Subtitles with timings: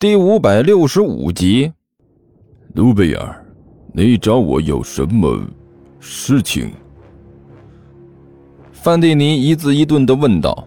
[0.00, 1.70] 第五百六十五集，
[2.72, 3.46] 卢贝尔，
[3.92, 5.38] 你找我有什么
[5.98, 6.70] 事情？
[8.72, 10.66] 范蒂尼一字一顿的问道。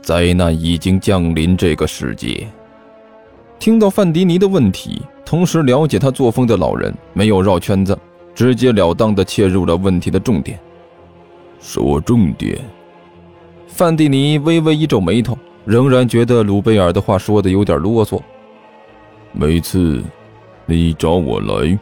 [0.00, 2.48] 灾难已经降临这个世界。
[3.58, 7.98] 听到范迪尼的问题，同时了解他作风的老人没有绕圈子，
[8.34, 10.58] 直截了当的切入了问题的重点。
[11.60, 12.58] 说重点。
[13.66, 15.36] 范蒂尼微微一皱眉头，
[15.66, 18.18] 仍然觉得鲁贝尔的话说的有点啰嗦。
[19.32, 20.02] 每次
[20.64, 21.78] 你找我来，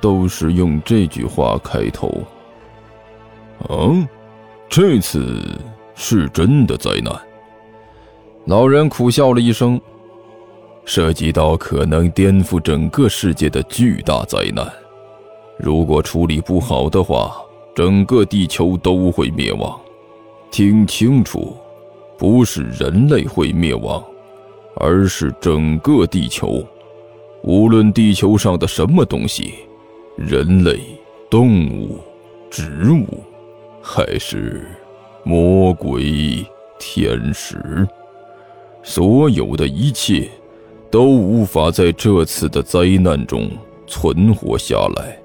[0.00, 2.10] 都是用这句话开头。
[3.68, 4.08] 嗯，
[4.68, 5.40] 这次
[5.94, 7.14] 是真的灾难。
[8.46, 9.80] 老人苦笑了一声。
[10.86, 14.70] 涉及到可能颠覆整个世界的巨大灾难，
[15.58, 17.34] 如果处理不好的话，
[17.74, 19.80] 整个地球都会灭亡。
[20.50, 21.56] 听清楚，
[22.18, 24.02] 不是人类会灭亡，
[24.76, 26.64] 而是整个地球。
[27.42, 29.54] 无论地球上的什么东西，
[30.16, 30.80] 人类、
[31.28, 31.98] 动物、
[32.50, 33.22] 植物，
[33.82, 34.66] 还是
[35.22, 36.44] 魔鬼、
[36.78, 37.86] 天使，
[38.82, 40.28] 所有的一切。
[40.90, 43.50] 都无法在这次的灾难中
[43.84, 45.18] 存活下来。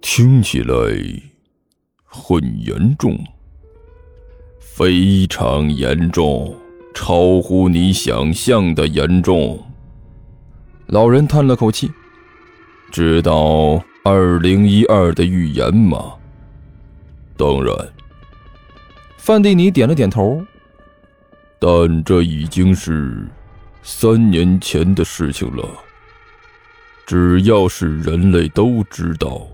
[0.00, 0.74] 听起来
[2.04, 3.16] 很严重，
[4.76, 6.54] 非常严重，
[6.92, 9.58] 超乎你想象的严重。
[10.88, 11.90] 老人叹了口气
[12.92, 16.12] ：“知道二零一二的预言吗
[17.38, 17.74] ？”“当然。”
[19.16, 20.44] 范蒂尼点了点头。
[21.58, 23.26] “但这已经是……”
[23.82, 25.66] 三年前的事情了。
[27.06, 29.46] 只要是人类都知道，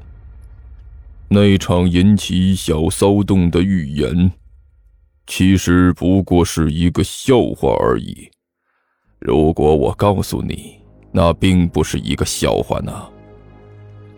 [1.28, 4.32] 那场引起小骚动的预言，
[5.26, 8.30] 其实不过是一个笑话而已。
[9.18, 10.76] 如果我告诉你，
[11.12, 13.08] 那并不是一个笑话呢？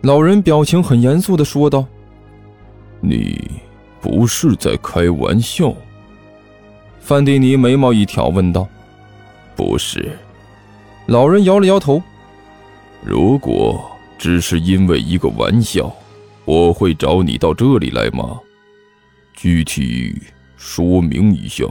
[0.01, 1.85] 老人表情很严肃的说道
[3.01, 3.39] ：“你
[4.01, 5.73] 不是在开玩笑？”
[6.99, 8.67] 范蒂尼眉毛一挑，问道。
[9.55, 10.17] 不是，
[11.05, 12.01] 老人摇了摇头。
[13.03, 15.95] 如果只是因为一个玩笑，
[16.45, 18.39] 我会找你到这里来吗？
[19.33, 20.19] 具体
[20.57, 21.65] 说明一下，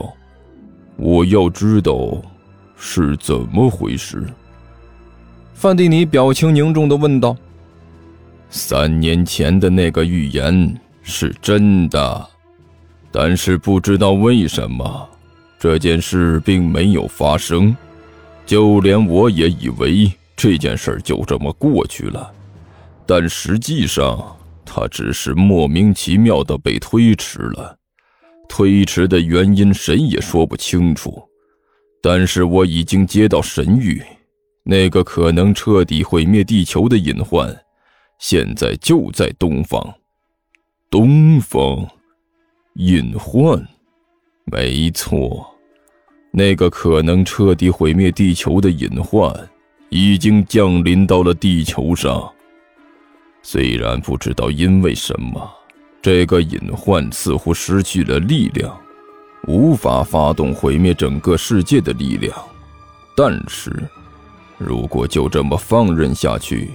[0.97, 2.21] 我要知道
[2.77, 4.25] 是怎么回事。
[5.53, 7.35] 范蒂尼表情凝重的问道
[8.49, 12.29] ：“三年前的那个预言是真的，
[13.11, 15.09] 但是不知道为什么。”
[15.57, 17.75] 这件事并没有发生，
[18.45, 22.31] 就连我也以为这件事就这么过去了，
[23.05, 27.75] 但实际上，它只是莫名其妙的被推迟了。
[28.47, 31.23] 推迟的原因谁也说不清楚，
[32.01, 34.01] 但是我已经接到神谕，
[34.63, 37.55] 那个可能彻底毁灭地球的隐患，
[38.19, 39.95] 现在就在东方。
[40.89, 41.87] 东方，
[42.75, 43.65] 隐患。
[44.45, 45.45] 没错，
[46.31, 49.33] 那个可能彻底毁灭地球的隐患
[49.89, 52.31] 已经降临到了地球上。
[53.41, 55.51] 虽然不知道因为什么，
[56.05, 58.79] 这个隐患似乎失去了力量，
[59.47, 62.31] 无法发动毁灭整个世界的力量。
[63.15, 63.71] 但是，
[64.59, 66.69] 如果就这么放任下去，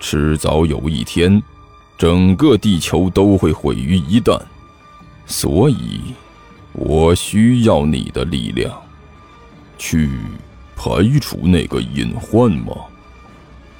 [0.00, 1.40] 迟早有一天，
[1.96, 4.36] 整个地球都会毁于一旦。
[5.26, 6.00] 所以。
[6.72, 8.74] 我需要你的力量，
[9.78, 10.10] 去
[10.74, 10.90] 排
[11.20, 12.74] 除那个隐患吗？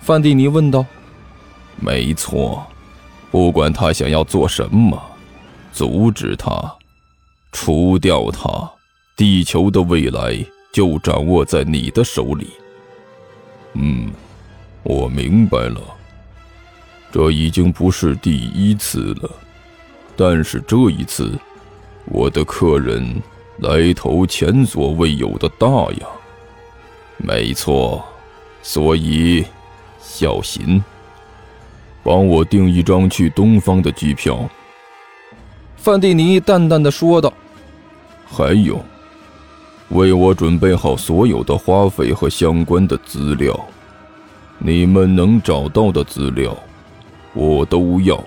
[0.00, 0.86] 范蒂尼问道。
[1.80, 2.64] 没错，
[3.32, 5.02] 不管他想要做什么，
[5.72, 6.76] 阻止他，
[7.50, 8.70] 除掉他，
[9.16, 10.38] 地球的未来
[10.70, 12.46] 就掌握在你的手里。
[13.72, 14.10] 嗯，
[14.82, 15.80] 我明白了。
[17.10, 19.30] 这已经不是第一次了，
[20.14, 21.32] 但是这一次。
[22.06, 23.22] 我的客人
[23.58, 25.68] 来头前所未有的大
[26.00, 26.06] 呀！
[27.16, 28.04] 没错，
[28.60, 29.44] 所以
[30.02, 30.82] 小心，
[32.02, 34.48] 帮我订一张去东方的机票。”
[35.76, 37.32] 范蒂尼淡淡的说道。
[38.24, 38.80] “还有，
[39.90, 43.58] 为我准备好所有的花费和相关的资料，
[44.58, 46.56] 你们能找到的资料，
[47.34, 48.22] 我都要。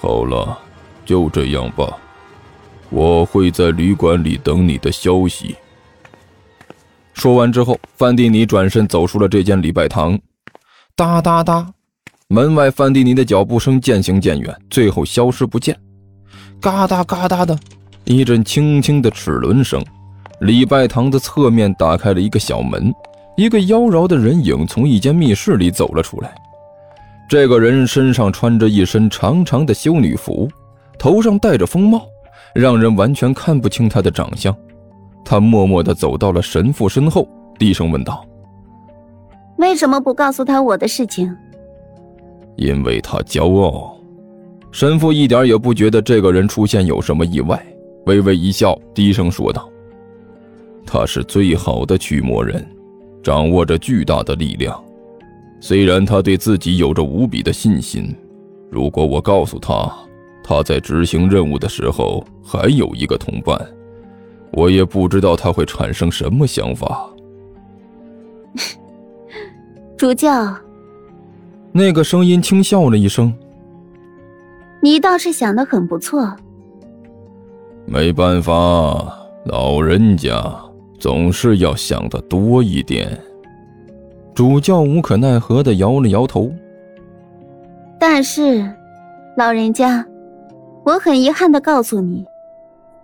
[0.00, 0.58] 好了，
[1.04, 1.86] 就这样吧。”
[2.88, 5.56] 我会在旅馆里等你的消息。
[7.14, 10.16] 说完之后，范蒂尼转身走出了这间礼拜堂。
[10.94, 11.66] 哒哒哒，
[12.28, 15.78] 门外范蒂尼的脚步声渐行渐远，最后消失不见。
[16.60, 17.56] 嘎哒嘎哒的，
[18.04, 19.80] 一阵轻轻的齿轮声，
[20.40, 22.92] 礼拜堂的侧面打开了一个小门，
[23.36, 26.34] 一个妖娆的人影从一间密室里走了出来。
[27.28, 30.48] 这个人身上穿着一身长长的修女服，
[30.98, 32.02] 头上戴着风帽，
[32.56, 34.52] 让人完全看不清他的长相。
[35.24, 38.26] 他默默地走到了神父身后，低声问道
[39.58, 41.32] ：“为什么不告诉他我的事情？”
[42.56, 43.96] 因为他骄傲。
[44.72, 47.64] 神父一点也不觉得这个人出现有什么意外，
[48.06, 49.68] 微微一笑，低声说道
[50.84, 52.66] ：“他是最好的驱魔人，
[53.22, 54.78] 掌握着巨大的力量。
[55.60, 58.14] 虽然他对自己有着无比的信心，
[58.70, 59.90] 如果我告诉他
[60.44, 63.58] 他在执行任务的时候还有一个同伴，
[64.52, 67.08] 我也不知道他会产生什么想法。
[69.96, 70.54] ”主教，
[71.76, 73.30] 那个声音轻笑了一声。
[74.80, 76.34] 你倒是想的很不错。
[77.84, 78.50] 没办法，
[79.44, 80.42] 老人家
[80.98, 83.20] 总是要想的多一点。
[84.34, 86.50] 主教无可奈何的摇了摇头。
[88.00, 88.66] 但是，
[89.36, 90.02] 老人家，
[90.82, 92.24] 我很遗憾的告诉你，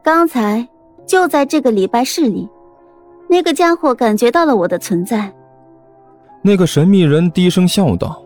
[0.03, 0.67] 刚才
[1.05, 2.49] 就在这个礼拜室里，
[3.29, 5.31] 那个家伙感觉到了我的存在。
[6.41, 8.22] 那个神秘人低声笑道。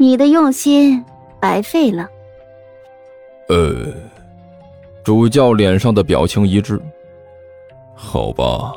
[0.00, 1.04] 你的用心
[1.40, 2.08] 白费了。
[3.48, 3.92] 呃，
[5.02, 6.80] 主教脸上的表情一致。
[7.96, 8.72] 好吧，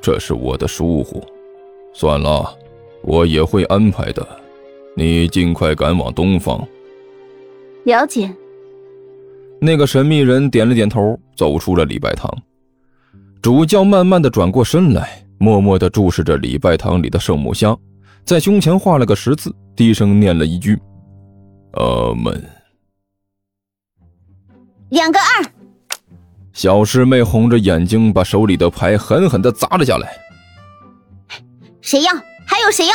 [0.00, 1.24] 这是我的疏忽。
[1.92, 2.52] 算了，
[3.02, 4.26] 我也会安排的。
[4.96, 6.60] 你尽快赶往东方。
[7.84, 8.28] 了解。
[9.60, 12.28] 那个神秘人点了点头，走出了礼拜堂。
[13.40, 17.78] 主教慢慢的转过身来，默默的注视着礼拜堂里的圣母像。
[18.24, 20.80] 在胸前画了个十字，低声念了一句
[21.76, 22.42] ：“阿门。”
[24.90, 25.44] 两个二。
[26.52, 30.16] 小师妹红着眼睛，把手里的牌狠狠的砸了下来。
[31.82, 32.12] 谁要？
[32.46, 32.94] 还有谁要？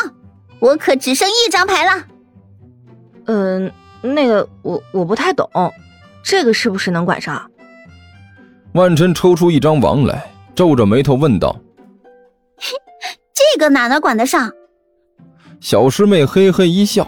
[0.59, 2.07] 我可只剩一张牌了。
[3.25, 3.71] 嗯，
[4.01, 5.47] 那个我我不太懂，
[6.23, 7.51] 这个是不是能管上？
[8.73, 11.55] 万晨抽出一张王来，皱着眉头问道
[13.33, 14.51] ：“这个哪能管得上？”
[15.61, 17.07] 小师妹嘿嘿一笑：“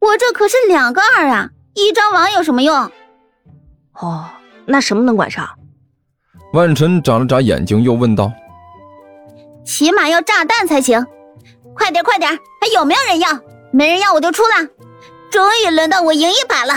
[0.00, 2.90] 我这可是两个二啊，一张王有什么用？”
[4.00, 4.24] 哦，
[4.66, 5.46] 那什么能管上？
[6.54, 8.32] 万晨眨了眨眼睛，又问道
[9.64, 11.04] ：“起码要炸弹才行，
[11.74, 13.28] 快点快点，还有没有人要？
[13.70, 14.66] 没人要我就出了。
[15.30, 16.74] 终于轮到我赢一把了。”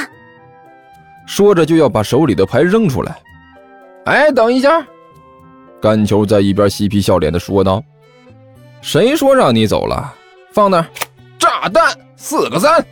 [1.25, 3.18] 说着就要把手里的牌扔出来。
[4.06, 4.86] 哎，等一下！
[5.81, 7.81] 干球在一边嬉皮笑脸的说道
[8.81, 10.15] ：“谁说让你走了？”
[10.51, 10.86] 放那儿，
[11.39, 12.86] 炸弹四个三。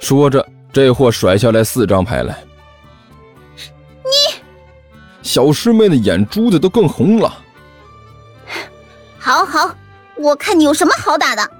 [0.00, 2.36] 说着，这货甩下来四张牌来。
[4.04, 4.40] 你，
[5.22, 7.32] 小师妹的眼珠子都更红了。
[9.18, 9.74] 好好，
[10.16, 11.50] 我看你有什么好打的。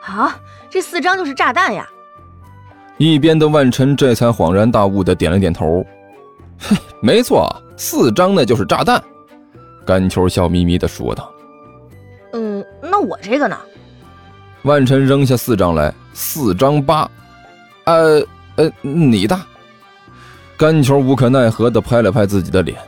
[0.00, 0.32] 好，
[0.70, 1.86] 这四张就是炸弹呀。
[2.96, 5.84] 一边的万晨这才恍然大悟的点了点头。
[6.58, 9.02] 嘿，没错，四张那就是炸弹。
[9.84, 11.32] 甘秋笑眯眯的说道。
[12.32, 13.58] 嗯，那我这个呢？
[14.62, 17.10] 万晨扔下四张来，四张八，
[17.84, 18.22] 呃
[18.56, 19.44] 呃，你大。
[20.56, 22.78] 甘球无可奈何地拍了拍自己的脸，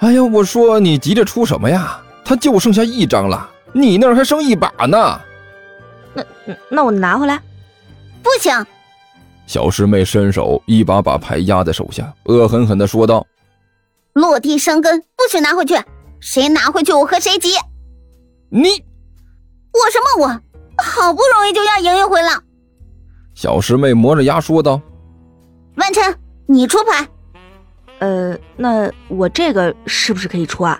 [0.00, 1.98] 哎呀，我说你急着出什么呀？
[2.22, 5.20] 他就剩下一张了，你那儿还剩一把呢。
[6.12, 6.24] 那
[6.68, 7.40] 那我拿回来？
[8.22, 8.52] 不行。
[9.46, 13.26] 小师妹伸手一把把牌压在手下，恶狠狠地说道
[14.14, 15.74] ：“落地生根，不许拿回去！
[16.20, 17.54] 谁拿回去，我和谁急。”
[18.48, 20.40] 你，我什么我？
[20.76, 22.30] 好不容易就要赢一回了，
[23.34, 24.80] 小师妹磨着牙说道
[25.76, 26.02] ：“万晨，
[26.46, 27.06] 你出牌。
[28.00, 30.78] ”“呃，那我这个是不是可以出啊？”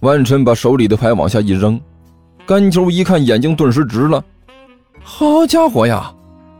[0.00, 1.80] 万晨把手里的牌往下一扔，
[2.46, 4.22] 甘秋一看，眼睛顿时直了。
[5.02, 6.12] 好家伙呀，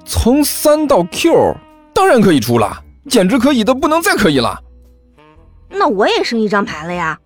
[0.05, 1.57] 从三到 Q，
[1.95, 4.59] 当然可以出了，简直可以的不能再可以了。
[5.69, 7.19] 那我也剩一张牌了呀。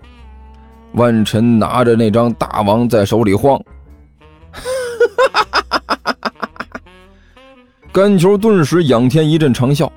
[0.95, 3.59] 万晨拿着那张大王在手里晃。
[7.93, 9.93] 甘球顿时仰天一阵长笑，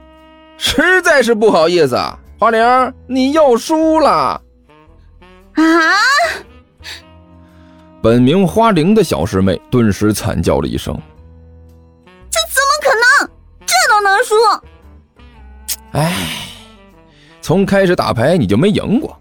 [0.57, 4.41] 实在是不好意思，啊花玲，你又输了。
[5.53, 5.63] 啊！
[8.01, 10.93] 本名花玲的小师妹顿时惨叫了一声
[12.29, 12.89] ：“这怎么可
[13.23, 13.29] 能？
[13.65, 14.35] 这都能输？”
[15.93, 16.13] 哎，
[17.41, 19.17] 从开始打牌你就没赢过。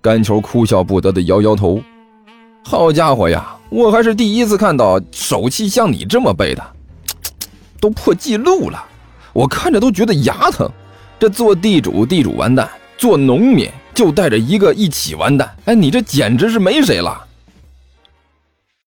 [0.00, 1.82] 甘球哭笑不得的摇摇头
[2.62, 6.62] ：“好家伙呀，我还是第一次看到手气像你这么背的。”
[7.78, 8.82] 都破纪录了，
[9.34, 10.68] 我看着都觉得牙疼。
[11.18, 15.54] 这做地主，地主完蛋，做农民就带着一个一起完蛋。
[15.66, 17.25] 哎，你这简直是没谁了。